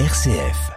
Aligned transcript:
RCF. 0.00 0.72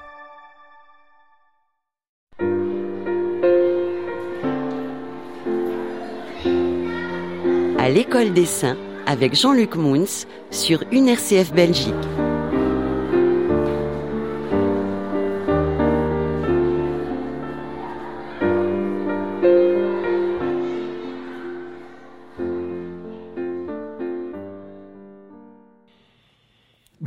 À 7.79 7.89
l'école 7.89 8.33
des 8.33 8.45
saints 8.45 8.77
avec 9.07 9.33
Jean-Luc 9.33 9.75
Mouns 9.75 10.27
sur 10.51 10.83
une 10.91 11.07
RCF 11.07 11.51
Belgique. 11.51 11.95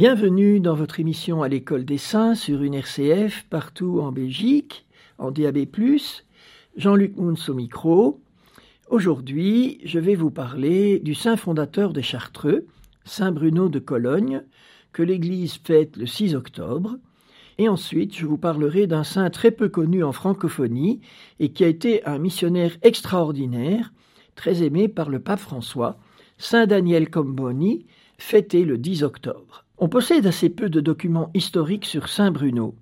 Bienvenue 0.01 0.61
dans 0.61 0.75
votre 0.75 0.99
émission 0.99 1.43
à 1.43 1.49
l'école 1.49 1.85
des 1.85 1.99
saints 1.99 2.35
sur 2.35 2.63
une 2.63 2.73
RCF 2.73 3.45
partout 3.51 4.01
en 4.01 4.13
Belgique, 4.13 4.87
en 5.19 5.31
DAB+, 5.31 5.67
Jean-Luc 6.75 7.19
Mouns 7.19 7.49
au 7.49 7.53
micro. 7.53 8.23
Aujourd'hui, 8.89 9.79
je 9.85 9.99
vais 9.99 10.15
vous 10.15 10.31
parler 10.31 11.01
du 11.01 11.15
saint 11.15 11.37
fondateur 11.37 11.93
des 11.93 12.01
Chartreux, 12.01 12.67
Saint 13.05 13.31
Bruno 13.31 13.69
de 13.69 13.79
Cologne, 13.79 14.43
que 14.95 15.03
l'Église 15.03 15.59
fête 15.63 15.99
le 15.99 16.07
6 16.07 16.35
octobre. 16.35 16.97
Et 17.59 17.69
ensuite, 17.69 18.17
je 18.17 18.25
vous 18.25 18.39
parlerai 18.39 18.87
d'un 18.87 19.05
saint 19.05 19.29
très 19.29 19.51
peu 19.51 19.69
connu 19.69 20.03
en 20.03 20.13
francophonie 20.13 21.03
et 21.41 21.53
qui 21.53 21.63
a 21.63 21.69
été 21.69 22.03
un 22.07 22.17
missionnaire 22.17 22.79
extraordinaire, 22.81 23.93
très 24.35 24.63
aimé 24.63 24.89
par 24.89 25.11
le 25.11 25.19
pape 25.19 25.41
François, 25.41 25.99
Saint 26.39 26.67
Daniel 26.67 27.11
Comboni, 27.11 27.85
fêté 28.17 28.65
le 28.65 28.79
10 28.79 29.03
octobre. 29.03 29.67
On 29.83 29.89
possède 29.89 30.27
assez 30.27 30.51
peu 30.51 30.69
de 30.69 30.83
documents 30.83 31.31
historiques 31.33 31.87
sur 31.87 32.11
Saint 32.11 32.31
Bruno, 32.31 32.75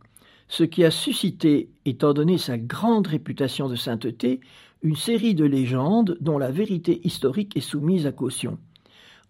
ce 0.48 0.64
qui 0.64 0.84
a 0.84 0.90
suscité, 0.90 1.70
étant 1.84 2.12
donné 2.12 2.38
sa 2.38 2.58
grande 2.58 3.06
réputation 3.06 3.68
de 3.68 3.76
sainteté, 3.76 4.40
une 4.82 4.96
série 4.96 5.36
de 5.36 5.44
légendes 5.44 6.18
dont 6.20 6.38
la 6.38 6.50
vérité 6.50 7.00
historique 7.04 7.56
est 7.56 7.60
soumise 7.60 8.08
à 8.08 8.10
caution. 8.10 8.58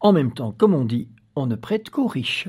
En 0.00 0.14
même 0.14 0.32
temps, 0.32 0.54
comme 0.56 0.72
on 0.72 0.86
dit, 0.86 1.08
on 1.36 1.44
ne 1.44 1.56
prête 1.56 1.90
qu'aux 1.90 2.06
riches. 2.06 2.48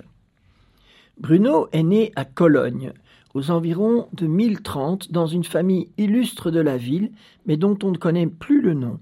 Bruno 1.20 1.68
est 1.74 1.84
né 1.84 2.14
à 2.16 2.24
Cologne, 2.24 2.94
aux 3.34 3.52
environs 3.52 4.08
de 4.14 4.26
1030, 4.26 5.12
dans 5.12 5.28
une 5.28 5.44
famille 5.44 5.90
illustre 5.98 6.50
de 6.50 6.62
la 6.62 6.78
ville, 6.78 7.12
mais 7.46 7.58
dont 7.58 7.78
on 7.84 7.92
ne 7.92 7.98
connaît 7.98 8.28
plus 8.28 8.62
le 8.62 8.74
nom. 8.74 9.02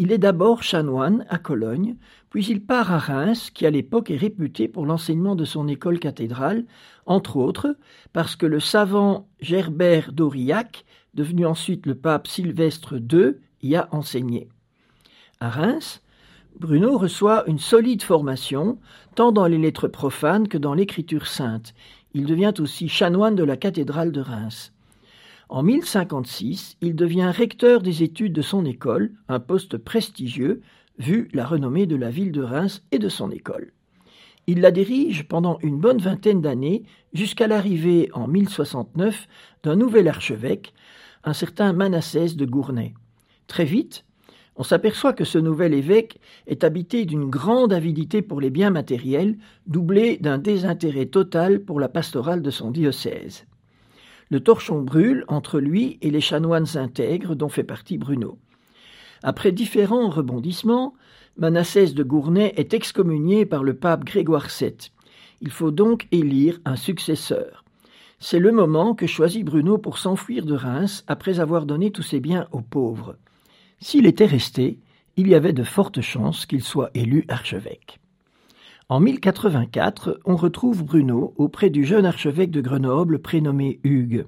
Il 0.00 0.12
est 0.12 0.18
d'abord 0.18 0.62
chanoine 0.62 1.26
à 1.28 1.38
Cologne, 1.38 1.96
puis 2.30 2.46
il 2.46 2.64
part 2.64 2.92
à 2.92 2.98
Reims, 2.98 3.50
qui 3.50 3.66
à 3.66 3.70
l'époque 3.70 4.12
est 4.12 4.16
réputé 4.16 4.68
pour 4.68 4.86
l'enseignement 4.86 5.34
de 5.34 5.44
son 5.44 5.66
école 5.66 5.98
cathédrale, 5.98 6.64
entre 7.04 7.36
autres 7.36 7.76
parce 8.12 8.36
que 8.36 8.46
le 8.46 8.60
savant 8.60 9.28
Gerbert 9.40 10.12
d'Aurillac, 10.12 10.84
devenu 11.14 11.46
ensuite 11.46 11.84
le 11.84 11.96
pape 11.96 12.28
Sylvestre 12.28 12.94
II, 12.94 13.34
y 13.60 13.74
a 13.74 13.88
enseigné. 13.90 14.48
À 15.40 15.50
Reims, 15.50 16.00
Bruno 16.60 16.96
reçoit 16.96 17.42
une 17.48 17.58
solide 17.58 18.02
formation, 18.02 18.78
tant 19.16 19.32
dans 19.32 19.46
les 19.46 19.58
lettres 19.58 19.88
profanes 19.88 20.46
que 20.46 20.58
dans 20.58 20.74
l'écriture 20.74 21.26
sainte. 21.26 21.74
Il 22.14 22.24
devient 22.24 22.54
aussi 22.60 22.88
chanoine 22.88 23.34
de 23.34 23.44
la 23.44 23.56
cathédrale 23.56 24.12
de 24.12 24.20
Reims. 24.20 24.72
En 25.50 25.62
1056, 25.62 26.76
il 26.82 26.94
devient 26.94 27.32
recteur 27.34 27.80
des 27.80 28.02
études 28.02 28.34
de 28.34 28.42
son 28.42 28.66
école, 28.66 29.12
un 29.28 29.40
poste 29.40 29.78
prestigieux, 29.78 30.60
vu 30.98 31.30
la 31.32 31.46
renommée 31.46 31.86
de 31.86 31.96
la 31.96 32.10
ville 32.10 32.32
de 32.32 32.42
Reims 32.42 32.82
et 32.92 32.98
de 32.98 33.08
son 33.08 33.30
école. 33.30 33.72
Il 34.46 34.60
la 34.60 34.70
dirige 34.70 35.26
pendant 35.26 35.58
une 35.62 35.78
bonne 35.78 36.02
vingtaine 36.02 36.42
d'années, 36.42 36.82
jusqu'à 37.14 37.46
l'arrivée 37.46 38.10
en 38.12 38.28
1069 38.28 39.26
d'un 39.62 39.76
nouvel 39.76 40.08
archevêque, 40.08 40.74
un 41.24 41.32
certain 41.32 41.72
Manassès 41.72 42.36
de 42.36 42.44
Gournay. 42.44 42.92
Très 43.46 43.64
vite, 43.64 44.04
on 44.56 44.64
s'aperçoit 44.64 45.14
que 45.14 45.24
ce 45.24 45.38
nouvel 45.38 45.72
évêque 45.72 46.20
est 46.46 46.62
habité 46.62 47.06
d'une 47.06 47.30
grande 47.30 47.72
avidité 47.72 48.20
pour 48.20 48.42
les 48.42 48.50
biens 48.50 48.70
matériels, 48.70 49.38
doublée 49.66 50.18
d'un 50.18 50.36
désintérêt 50.36 51.06
total 51.06 51.60
pour 51.60 51.80
la 51.80 51.88
pastorale 51.88 52.42
de 52.42 52.50
son 52.50 52.70
diocèse. 52.70 53.46
Le 54.30 54.40
torchon 54.40 54.82
brûle 54.82 55.24
entre 55.28 55.58
lui 55.58 55.98
et 56.02 56.10
les 56.10 56.20
chanoines 56.20 56.76
intègres 56.76 57.34
dont 57.34 57.48
fait 57.48 57.64
partie 57.64 57.98
Bruno. 57.98 58.38
Après 59.22 59.52
différents 59.52 60.10
rebondissements, 60.10 60.94
Manassès 61.36 61.94
de 61.94 62.02
Gournay 62.02 62.52
est 62.56 62.74
excommunié 62.74 63.46
par 63.46 63.64
le 63.64 63.74
pape 63.74 64.04
Grégoire 64.04 64.48
VII. 64.48 64.74
Il 65.40 65.50
faut 65.50 65.70
donc 65.70 66.06
élire 66.10 66.60
un 66.64 66.76
successeur. 66.76 67.64
C'est 68.20 68.40
le 68.40 68.50
moment 68.50 68.94
que 68.94 69.06
choisit 69.06 69.44
Bruno 69.44 69.78
pour 69.78 69.98
s'enfuir 69.98 70.44
de 70.44 70.54
Reims 70.54 71.04
après 71.06 71.38
avoir 71.38 71.66
donné 71.66 71.92
tous 71.92 72.02
ses 72.02 72.18
biens 72.18 72.48
aux 72.50 72.60
pauvres. 72.60 73.16
S'il 73.80 74.06
était 74.06 74.26
resté, 74.26 74.80
il 75.16 75.28
y 75.28 75.34
avait 75.34 75.52
de 75.52 75.62
fortes 75.62 76.00
chances 76.00 76.44
qu'il 76.44 76.62
soit 76.62 76.90
élu 76.94 77.24
archevêque. 77.28 78.00
En 78.90 79.00
1084, 79.00 80.18
on 80.24 80.34
retrouve 80.34 80.82
Bruno 80.82 81.34
auprès 81.36 81.68
du 81.68 81.84
jeune 81.84 82.06
archevêque 82.06 82.50
de 82.50 82.62
Grenoble 82.62 83.18
prénommé 83.18 83.80
Hugues. 83.84 84.24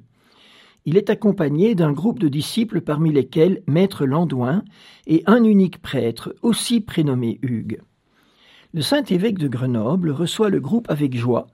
Il 0.84 0.98
est 0.98 1.09
accompagné 1.09 1.75
d'un 1.75 1.93
groupe 1.93 2.19
de 2.19 2.28
disciples 2.28 2.82
parmi 2.82 3.10
lesquels 3.10 3.62
Maître 3.66 4.04
Landouin 4.04 4.62
et 5.06 5.22
un 5.25 5.44
unique 5.44 5.81
prêtre 5.81 6.34
aussi 6.43 6.82
prénommé 6.82 7.38
Hugues. 7.41 7.81
Le 8.75 8.82
saint 8.82 9.03
évêque 9.04 9.38
de 9.38 9.48
Grenoble 9.48 10.10
reçoit 10.10 10.50
le 10.50 10.60
groupe 10.60 10.91
avec 10.91 11.16
joie 11.16 11.47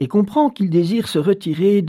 et 0.00 0.08
comprend 0.08 0.48
qu'il 0.48 0.70
désire 0.70 1.06
se 1.06 1.18
retirer 1.18 1.84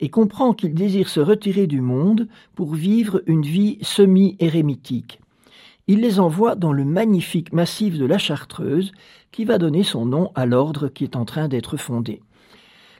et 0.00 0.08
comprend 0.08 0.54
qu'il 0.54 0.72
désire 0.72 1.10
se 1.10 1.20
retirer 1.20 1.66
du 1.66 1.82
monde 1.82 2.26
pour 2.54 2.74
vivre 2.74 3.22
une 3.26 3.42
vie 3.42 3.76
semi-érémitique 3.82 5.20
il 5.86 6.00
les 6.00 6.18
envoie 6.18 6.54
dans 6.54 6.72
le 6.72 6.84
magnifique 6.84 7.52
massif 7.52 7.98
de 7.98 8.06
la 8.06 8.18
Chartreuse, 8.18 8.92
qui 9.32 9.44
va 9.44 9.58
donner 9.58 9.82
son 9.82 10.06
nom 10.06 10.30
à 10.34 10.46
l'ordre 10.46 10.88
qui 10.88 11.04
est 11.04 11.16
en 11.16 11.24
train 11.24 11.48
d'être 11.48 11.76
fondé. 11.76 12.22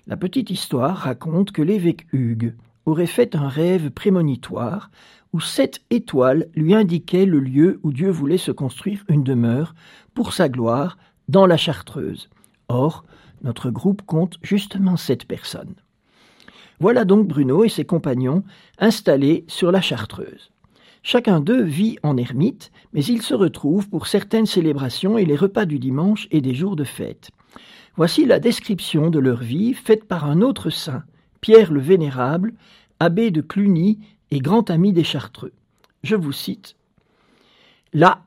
La 0.07 0.17
petite 0.17 0.51
histoire 0.51 0.97
raconte 0.97 1.51
que 1.51 1.63
l'évêque 1.63 2.07
Hugues 2.13 2.55
aurait 2.85 3.07
fait 3.07 3.35
un 3.35 3.49
rêve 3.49 3.91
prémonitoire 3.91 4.91
où 5.33 5.41
sept 5.41 5.81
étoiles 5.91 6.49
lui 6.55 6.75
indiquaient 6.75 7.25
le 7.27 7.41
lieu 7.41 7.81
où 7.83 7.93
Dieu 7.93 8.11
voulait 8.11 8.39
se 8.39 8.53
construire 8.53 9.03
une 9.09 9.25
demeure 9.25 9.75
pour 10.13 10.33
sa 10.33 10.49
gloire 10.49 10.99
dans 11.29 11.47
la 11.47 11.57
Chartreuse. 11.57 12.29
Or, 12.69 13.05
notre 13.43 13.71
groupe 13.71 14.03
compte 14.03 14.37
justement 14.43 14.97
sept 14.97 15.25
personnes. 15.27 15.75
Voilà 16.81 17.05
donc 17.05 17.27
Bruno 17.27 17.65
et 17.65 17.69
ses 17.69 17.85
compagnons 17.85 18.45
installés 18.79 19.45
sur 19.49 19.73
la 19.73 19.81
Chartreuse. 19.81 20.51
Chacun 21.07 21.41
d'eux 21.41 21.63
vit 21.63 21.99
en 22.03 22.17
ermite, 22.17 22.73
mais 22.95 23.05
ils 23.05 23.21
se 23.21 23.35
retrouvent 23.35 23.91
pour 23.91 24.07
certaines 24.07 24.47
célébrations 24.47 25.19
et 25.19 25.27
les 25.27 25.37
repas 25.37 25.67
du 25.67 25.79
dimanche 25.79 26.27
et 26.31 26.41
des 26.41 26.55
jours 26.55 26.77
de 26.77 26.85
fête. 26.85 27.31
Voici 27.95 28.25
la 28.25 28.41
description 28.41 29.11
de 29.11 29.19
leur 29.19 29.43
vie 29.43 29.75
faite 29.75 30.05
par 30.05 30.25
un 30.25 30.41
autre 30.41 30.71
saint, 30.71 31.05
Pierre 31.43 31.71
le 31.71 31.81
Vénérable, 31.81 32.55
abbé 33.01 33.31
de 33.31 33.43
Cluny 33.43 33.99
et 34.31 34.39
grand 34.39 34.71
ami 34.71 34.95
des 34.95 35.05
Chartreux. 35.05 35.53
Je 36.03 36.17
vous 36.17 36.33
cite. 36.33 36.75
Là, 37.93 38.25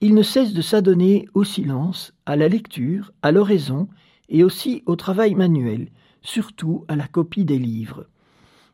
il 0.00 0.14
ne 0.14 0.22
cesse 0.22 0.54
de 0.54 0.62
s'adonner 0.62 1.28
au 1.34 1.42
silence, 1.42 2.14
à 2.26 2.36
la 2.36 2.46
lecture, 2.46 3.10
à 3.22 3.32
l'oraison 3.32 3.88
et 4.28 4.44
aussi 4.44 4.84
au 4.86 4.94
travail 4.94 5.34
manuel, 5.34 5.88
surtout 6.22 6.84
à 6.86 6.94
la 6.94 7.08
copie 7.08 7.44
des 7.44 7.58
livres. 7.58 8.06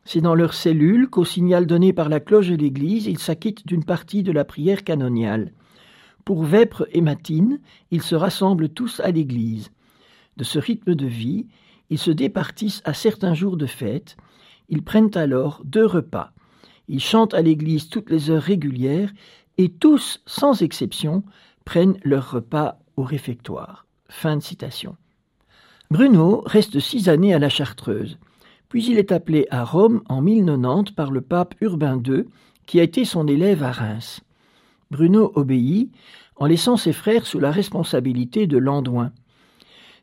C'est 0.09 0.21
dans 0.21 0.35
leur 0.35 0.53
cellule 0.53 1.09
qu'au 1.09 1.25
signal 1.25 1.65
donné 1.65 1.91
par 1.91 2.07
la 2.07 2.21
cloche 2.21 2.47
de 2.47 2.55
l'église, 2.55 3.07
ils 3.07 3.19
s'acquittent 3.19 3.67
d'une 3.67 3.83
partie 3.83 4.23
de 4.23 4.31
la 4.31 4.45
prière 4.45 4.85
canoniale. 4.85 5.51
Pour 6.23 6.45
vêpres 6.45 6.87
et 6.93 7.01
matines, 7.01 7.59
ils 7.91 8.01
se 8.01 8.15
rassemblent 8.15 8.69
tous 8.69 9.01
à 9.01 9.11
l'église. 9.11 9.69
De 10.37 10.45
ce 10.45 10.59
rythme 10.59 10.95
de 10.95 11.05
vie, 11.05 11.47
ils 11.89 11.97
se 11.97 12.09
départissent 12.09 12.81
à 12.85 12.93
certains 12.93 13.33
jours 13.33 13.57
de 13.57 13.65
fête. 13.65 14.15
Ils 14.69 14.81
prennent 14.81 15.11
alors 15.13 15.61
deux 15.65 15.85
repas. 15.85 16.31
Ils 16.87 17.03
chantent 17.03 17.33
à 17.33 17.41
l'église 17.41 17.89
toutes 17.89 18.09
les 18.09 18.29
heures 18.29 18.41
régulières 18.41 19.11
et 19.57 19.67
tous, 19.67 20.23
sans 20.25 20.61
exception, 20.61 21.23
prennent 21.65 21.99
leur 22.05 22.31
repas 22.31 22.79
au 22.95 23.03
réfectoire. 23.03 23.85
Fin 24.07 24.37
de 24.37 24.41
citation. 24.41 24.95
Bruno 25.91 26.43
reste 26.45 26.79
six 26.79 27.09
années 27.09 27.33
à 27.33 27.39
la 27.39 27.49
Chartreuse. 27.49 28.17
Puis 28.69 28.85
il 28.85 28.97
est 28.97 29.11
appelé 29.11 29.47
à 29.49 29.63
Rome 29.63 30.01
en 30.09 30.21
1090 30.21 30.91
par 30.91 31.11
le 31.11 31.21
pape 31.21 31.55
Urbain 31.61 32.01
II, 32.05 32.25
qui 32.65 32.79
a 32.79 32.83
été 32.83 33.05
son 33.05 33.27
élève 33.27 33.63
à 33.63 33.71
Reims. 33.71 34.21
Bruno 34.91 35.31
obéit 35.35 35.91
en 36.35 36.45
laissant 36.45 36.77
ses 36.77 36.93
frères 36.93 37.25
sous 37.25 37.39
la 37.39 37.51
responsabilité 37.51 38.47
de 38.47 38.57
Landouin. 38.57 39.11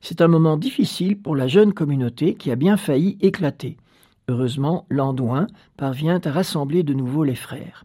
C'est 0.01 0.21
un 0.21 0.29
moment 0.29 0.57
difficile 0.57 1.19
pour 1.19 1.37
la 1.37 1.49
jeune 1.49 1.73
communauté 1.73 2.35
qui 2.35 2.51
a 2.51 2.57
bien 2.57 2.77
failli 2.77 3.17
éclater. 3.21 3.77
Heureusement, 4.29 4.87
Landouin 4.91 5.47
parvient 5.77 6.21
à 6.25 6.31
rassembler 6.31 6.83
de 6.83 6.95
nouveau 6.95 7.25
les 7.25 7.35
frères. 7.35 7.85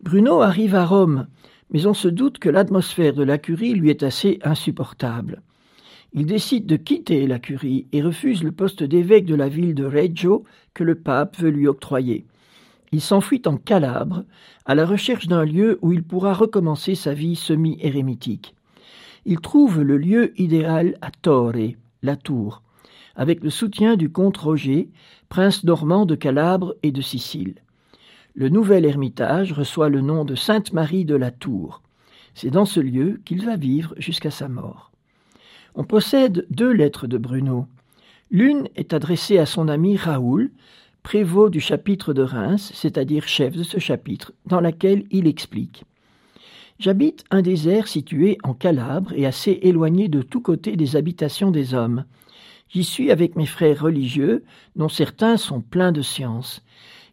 Bruno 0.00 0.42
arrive 0.42 0.74
à 0.74 0.84
Rome, 0.84 1.26
mais 1.70 1.86
on 1.86 1.94
se 1.94 2.08
doute 2.08 2.38
que 2.38 2.48
l'atmosphère 2.48 3.14
de 3.14 3.22
la 3.22 3.38
curie 3.38 3.74
lui 3.74 3.90
est 3.90 4.02
assez 4.02 4.38
insupportable. 4.42 5.42
Il 6.16 6.26
décide 6.26 6.66
de 6.66 6.76
quitter 6.76 7.26
la 7.26 7.40
curie 7.40 7.88
et 7.90 8.00
refuse 8.00 8.44
le 8.44 8.52
poste 8.52 8.84
d'évêque 8.84 9.26
de 9.26 9.34
la 9.34 9.48
ville 9.48 9.74
de 9.74 9.84
Reggio 9.84 10.44
que 10.72 10.84
le 10.84 10.94
pape 10.94 11.36
veut 11.38 11.50
lui 11.50 11.66
octroyer. 11.66 12.24
Il 12.92 13.00
s'enfuit 13.00 13.42
en 13.46 13.56
Calabre 13.56 14.22
à 14.64 14.76
la 14.76 14.86
recherche 14.86 15.26
d'un 15.26 15.44
lieu 15.44 15.80
où 15.82 15.92
il 15.92 16.04
pourra 16.04 16.32
recommencer 16.32 16.94
sa 16.94 17.14
vie 17.14 17.34
semi-érémitique. 17.34 18.54
Il 19.26 19.40
trouve 19.40 19.82
le 19.82 19.96
lieu 19.96 20.40
idéal 20.40 20.96
à 21.00 21.10
Torre, 21.10 21.74
la 22.02 22.14
tour, 22.14 22.62
avec 23.16 23.42
le 23.42 23.50
soutien 23.50 23.96
du 23.96 24.08
comte 24.08 24.36
Roger, 24.36 24.90
prince 25.28 25.64
normand 25.64 26.06
de 26.06 26.14
Calabre 26.14 26.76
et 26.84 26.92
de 26.92 27.00
Sicile. 27.00 27.56
Le 28.36 28.48
nouvel 28.50 28.84
ermitage 28.84 29.52
reçoit 29.52 29.88
le 29.88 30.00
nom 30.00 30.24
de 30.24 30.36
Sainte-Marie 30.36 31.04
de 31.04 31.16
la 31.16 31.32
Tour. 31.32 31.82
C'est 32.34 32.50
dans 32.50 32.66
ce 32.66 32.78
lieu 32.78 33.20
qu'il 33.24 33.44
va 33.44 33.56
vivre 33.56 33.94
jusqu'à 33.98 34.30
sa 34.30 34.48
mort. 34.48 34.93
On 35.76 35.84
possède 35.84 36.46
deux 36.50 36.70
lettres 36.70 37.08
de 37.08 37.18
Bruno. 37.18 37.66
L'une 38.30 38.68
est 38.76 38.92
adressée 38.92 39.38
à 39.38 39.46
son 39.46 39.68
ami 39.68 39.96
Raoul, 39.96 40.50
prévôt 41.02 41.50
du 41.50 41.60
chapitre 41.60 42.14
de 42.14 42.22
Reims, 42.22 42.70
c'est-à-dire 42.74 43.26
chef 43.26 43.56
de 43.56 43.64
ce 43.64 43.78
chapitre, 43.78 44.32
dans 44.46 44.60
laquelle 44.60 45.04
il 45.10 45.26
explique 45.26 45.84
J'habite 46.78 47.24
un 47.30 47.42
désert 47.42 47.88
situé 47.88 48.38
en 48.42 48.54
Calabre 48.54 49.12
et 49.14 49.26
assez 49.26 49.58
éloigné 49.62 50.08
de 50.08 50.22
tous 50.22 50.40
côtés 50.40 50.76
des 50.76 50.96
habitations 50.96 51.50
des 51.50 51.74
hommes. 51.74 52.04
J'y 52.68 52.84
suis 52.84 53.10
avec 53.10 53.36
mes 53.36 53.46
frères 53.46 53.82
religieux, 53.82 54.44
dont 54.74 54.88
certains 54.88 55.36
sont 55.36 55.60
pleins 55.60 55.92
de 55.92 56.02
science. 56.02 56.62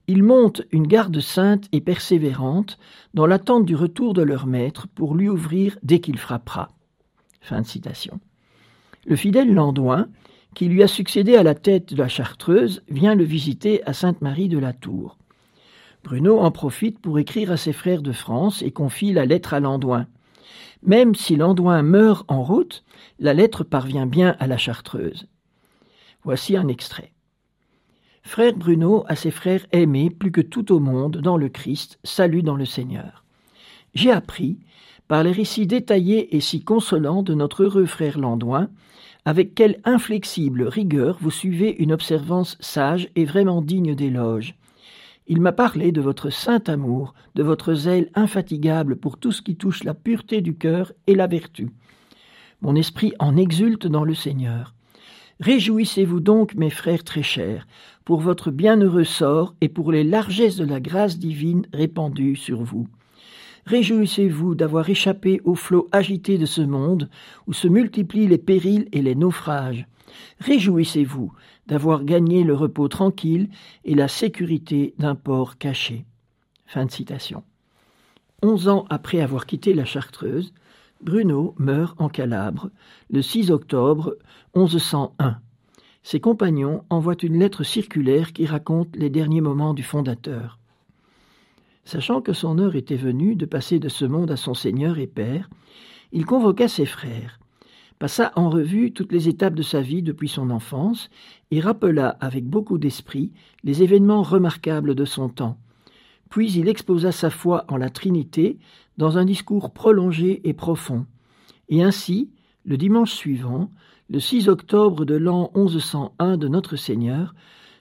Ils 0.07 0.23
montent 0.23 0.63
une 0.71 0.87
garde 0.87 1.19
sainte 1.19 1.67
et 1.71 1.81
persévérante 1.81 2.79
dans 3.13 3.27
l'attente 3.27 3.65
du 3.65 3.75
retour 3.75 4.13
de 4.13 4.23
leur 4.23 4.47
maître 4.47 4.87
pour 4.87 5.15
lui 5.15 5.29
ouvrir 5.29 5.77
dès 5.83 5.99
qu'il 5.99 6.17
frappera. 6.17 6.69
Fin 7.39 7.61
de 7.61 7.67
citation. 7.67 8.19
Le 9.05 9.15
fidèle 9.15 9.53
Landouin, 9.53 10.07
qui 10.53 10.67
lui 10.67 10.83
a 10.83 10.87
succédé 10.87 11.35
à 11.35 11.43
la 11.43 11.55
tête 11.55 11.93
de 11.93 11.97
la 11.97 12.07
Chartreuse, 12.07 12.83
vient 12.89 13.15
le 13.15 13.23
visiter 13.23 13.83
à 13.85 13.93
Sainte-Marie 13.93 14.47
de 14.47 14.59
la 14.59 14.73
Tour. 14.73 15.17
Bruno 16.03 16.39
en 16.39 16.51
profite 16.51 16.99
pour 16.99 17.17
écrire 17.17 17.51
à 17.51 17.57
ses 17.57 17.73
frères 17.73 18.01
de 18.01 18.11
France 18.11 18.61
et 18.61 18.71
confie 18.71 19.13
la 19.13 19.25
lettre 19.25 19.53
à 19.53 19.59
Landouin. 19.59 20.07
Même 20.83 21.15
si 21.15 21.35
Landouin 21.35 21.81
meurt 21.81 22.29
en 22.29 22.43
route, 22.43 22.83
la 23.19 23.33
lettre 23.33 23.63
parvient 23.63 24.05
bien 24.05 24.35
à 24.39 24.47
la 24.47 24.57
Chartreuse. 24.57 25.27
Voici 26.23 26.55
un 26.55 26.67
extrait. 26.67 27.11
Frère 28.23 28.53
Bruno 28.55 29.03
à 29.07 29.15
ses 29.15 29.31
frères 29.31 29.65
aimés 29.71 30.11
plus 30.11 30.31
que 30.31 30.41
tout 30.41 30.71
au 30.71 30.79
monde 30.79 31.17
dans 31.17 31.37
le 31.37 31.49
Christ, 31.49 31.99
salut 32.03 32.43
dans 32.43 32.55
le 32.55 32.65
Seigneur. 32.65 33.23
J'ai 33.95 34.11
appris, 34.11 34.59
par 35.11 35.23
les 35.23 35.33
récits 35.33 35.67
détaillés 35.67 36.37
et 36.37 36.39
si 36.39 36.63
consolants 36.63 37.21
de 37.21 37.33
notre 37.33 37.63
heureux 37.63 37.85
frère 37.85 38.17
Landouin, 38.17 38.69
avec 39.25 39.53
quelle 39.55 39.81
inflexible 39.83 40.63
rigueur 40.63 41.17
vous 41.19 41.31
suivez 41.31 41.75
une 41.79 41.91
observance 41.91 42.57
sage 42.61 43.09
et 43.17 43.25
vraiment 43.25 43.61
digne 43.61 43.93
d'éloge. 43.93 44.55
Il 45.27 45.41
m'a 45.41 45.51
parlé 45.51 45.91
de 45.91 45.99
votre 45.99 46.29
saint 46.29 46.63
amour, 46.67 47.13
de 47.35 47.43
votre 47.43 47.73
zèle 47.73 48.09
infatigable 48.15 48.95
pour 48.95 49.17
tout 49.17 49.33
ce 49.33 49.41
qui 49.41 49.57
touche 49.57 49.83
la 49.83 49.93
pureté 49.93 50.39
du 50.39 50.55
cœur 50.55 50.93
et 51.07 51.15
la 51.15 51.27
vertu. 51.27 51.71
Mon 52.61 52.77
esprit 52.77 53.11
en 53.19 53.35
exulte 53.35 53.87
dans 53.87 54.05
le 54.05 54.13
Seigneur. 54.15 54.73
Réjouissez-vous 55.41 56.21
donc, 56.21 56.55
mes 56.55 56.69
frères 56.69 57.03
très 57.03 57.21
chers, 57.21 57.67
pour 58.05 58.21
votre 58.21 58.49
bienheureux 58.49 59.03
sort 59.03 59.55
et 59.59 59.67
pour 59.67 59.91
les 59.91 60.05
largesses 60.05 60.55
de 60.55 60.63
la 60.63 60.79
grâce 60.79 61.19
divine 61.19 61.65
répandue 61.73 62.37
sur 62.37 62.63
vous. 62.63 62.87
Réjouissez-vous 63.65 64.55
d'avoir 64.55 64.89
échappé 64.89 65.41
au 65.43 65.55
flot 65.55 65.87
agité 65.91 66.37
de 66.37 66.45
ce 66.45 66.61
monde 66.61 67.09
où 67.47 67.53
se 67.53 67.67
multiplient 67.67 68.27
les 68.27 68.37
périls 68.37 68.87
et 68.91 69.01
les 69.01 69.15
naufrages. 69.15 69.87
Réjouissez-vous 70.39 71.31
d'avoir 71.67 72.03
gagné 72.03 72.43
le 72.43 72.53
repos 72.53 72.87
tranquille 72.87 73.49
et 73.85 73.95
la 73.95 74.07
sécurité 74.07 74.93
d'un 74.97 75.15
port 75.15 75.57
caché. 75.57 76.05
Onze 78.41 78.67
ans 78.67 78.85
après 78.89 79.21
avoir 79.21 79.45
quitté 79.45 79.73
la 79.73 79.85
Chartreuse, 79.85 80.53
Bruno 81.01 81.55
meurt 81.57 81.99
en 81.99 82.09
Calabre 82.09 82.69
le 83.09 83.21
6 83.21 83.51
octobre 83.51 84.17
1101. 84.55 85.39
Ses 86.03 86.19
compagnons 86.19 86.83
envoient 86.89 87.21
une 87.21 87.39
lettre 87.39 87.63
circulaire 87.63 88.33
qui 88.33 88.45
raconte 88.45 88.95
les 88.95 89.09
derniers 89.09 89.41
moments 89.41 89.73
du 89.73 89.83
fondateur. 89.83 90.60
Sachant 91.83 92.21
que 92.21 92.33
son 92.33 92.59
heure 92.59 92.75
était 92.75 92.95
venue 92.95 93.35
de 93.35 93.45
passer 93.45 93.79
de 93.79 93.89
ce 93.89 94.05
monde 94.05 94.31
à 94.31 94.37
son 94.37 94.53
Seigneur 94.53 94.99
et 94.99 95.07
Père, 95.07 95.49
il 96.11 96.25
convoqua 96.25 96.67
ses 96.67 96.85
frères, 96.85 97.39
passa 97.99 98.31
en 98.35 98.49
revue 98.49 98.93
toutes 98.93 99.11
les 99.11 99.29
étapes 99.29 99.55
de 99.55 99.61
sa 99.61 99.81
vie 99.81 100.01
depuis 100.01 100.27
son 100.27 100.49
enfance 100.49 101.09
et 101.51 101.59
rappela 101.59 102.17
avec 102.19 102.45
beaucoup 102.45 102.77
d'esprit 102.77 103.31
les 103.63 103.83
événements 103.83 104.23
remarquables 104.23 104.95
de 104.95 105.05
son 105.05 105.29
temps. 105.29 105.57
Puis 106.29 106.51
il 106.53 106.67
exposa 106.67 107.11
sa 107.11 107.29
foi 107.29 107.65
en 107.67 107.77
la 107.77 107.89
Trinité 107.89 108.57
dans 108.97 109.17
un 109.17 109.25
discours 109.25 109.71
prolongé 109.71 110.41
et 110.47 110.53
profond. 110.53 111.05
Et 111.69 111.83
ainsi, 111.83 112.31
le 112.63 112.77
dimanche 112.77 113.11
suivant, 113.11 113.71
le 114.09 114.19
6 114.19 114.49
octobre 114.49 115.05
de 115.05 115.15
l'an 115.15 115.51
1101 115.55 116.37
de 116.37 116.47
notre 116.47 116.75
Seigneur, 116.75 117.33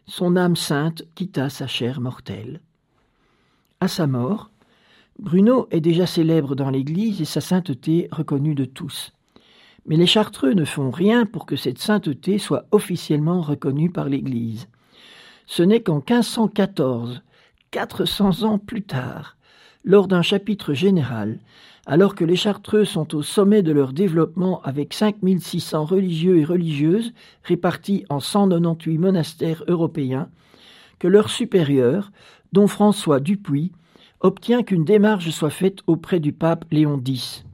son 0.07 0.37
âme 0.37 0.57
sainte 0.57 1.05
quitta 1.15 1.49
sa 1.49 1.67
chair 1.67 2.01
mortelle. 2.01 2.61
À 3.83 3.89
sa 3.89 4.07
mort, 4.07 4.51
Bruno 5.19 5.67
est 5.71 5.81
déjà 5.81 6.07
célèbre 6.07 6.55
dans 6.55 6.69
l'Église 6.69 7.23
et 7.23 7.25
sa 7.25 7.41
sainteté 7.41 8.09
reconnue 8.13 8.55
de 8.55 8.67
tous. 8.67 9.13
Mais 9.87 9.97
les 9.97 10.07
Chartreux 10.07 10.53
ne 10.53 10.67
font 10.67 10.91
rien 10.91 11.25
pour 11.25 11.47
que 11.47 11.57
cette 11.57 11.79
sainteté 11.79 12.37
soit 12.37 12.67
officiellement 12.73 13.41
reconnue 13.41 13.91
par 13.91 14.11
l'Église. 14.11 14.69
Ce 15.47 15.63
n'est 15.63 15.81
qu'en 15.81 16.05
1514, 16.07 17.23
400 17.71 18.43
ans 18.43 18.59
plus 18.59 18.83
tard, 18.83 19.39
lors 19.83 20.09
d'un 20.09 20.21
chapitre 20.21 20.75
général, 20.75 21.39
alors 21.87 22.15
que 22.15 22.27
les 22.27 22.37
Chartreux 22.37 22.85
sont 22.85 23.15
au 23.15 23.23
sommet 23.23 23.63
de 23.63 23.73
leur 23.73 23.95
développement 23.95 24.61
avec 24.61 24.93
5600 24.93 25.87
religieux 25.87 26.37
et 26.37 26.45
religieuses 26.45 27.15
répartis 27.45 28.05
en 28.11 28.21
198 28.21 28.99
monastères 28.99 29.65
européens, 29.69 30.29
que 30.99 31.09
leur 31.09 31.31
supérieur, 31.31 32.13
dont 32.53 32.67
François 32.67 33.21
Dupuis, 33.21 33.73
obtient 34.21 34.63
qu'une 34.63 34.85
démarche 34.85 35.31
soit 35.31 35.51
faite 35.51 35.79
auprès 35.87 36.21
du 36.21 36.33
pape 36.33 36.65
Léon 36.71 37.03
X. 37.05 37.45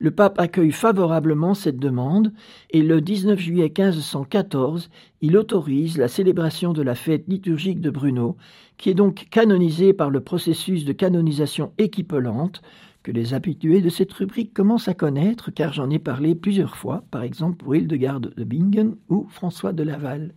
Le 0.00 0.12
pape 0.12 0.38
accueille 0.38 0.70
favorablement 0.70 1.54
cette 1.54 1.78
demande 1.80 2.32
et 2.70 2.82
le 2.82 3.00
19 3.00 3.38
juillet 3.38 3.72
1514, 3.76 4.90
il 5.22 5.36
autorise 5.36 5.98
la 5.98 6.06
célébration 6.06 6.72
de 6.72 6.82
la 6.82 6.94
fête 6.94 7.24
liturgique 7.26 7.80
de 7.80 7.90
Bruno, 7.90 8.36
qui 8.76 8.90
est 8.90 8.94
donc 8.94 9.26
canonisée 9.30 9.92
par 9.92 10.10
le 10.10 10.20
processus 10.20 10.84
de 10.84 10.92
canonisation 10.92 11.72
équipolante 11.78 12.62
que 13.02 13.10
les 13.10 13.34
habitués 13.34 13.80
de 13.80 13.88
cette 13.88 14.12
rubrique 14.12 14.54
commencent 14.54 14.88
à 14.88 14.94
connaître 14.94 15.50
car 15.50 15.72
j'en 15.72 15.90
ai 15.90 15.98
parlé 15.98 16.36
plusieurs 16.36 16.76
fois, 16.76 17.02
par 17.10 17.22
exemple 17.22 17.56
pour 17.56 17.74
Hildegarde 17.74 18.32
de 18.36 18.44
Bingen 18.44 18.94
ou 19.08 19.26
François 19.30 19.72
de 19.72 19.82
Laval. 19.82 20.32